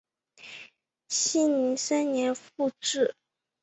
[1.09, 3.13] 熙宁三年复置。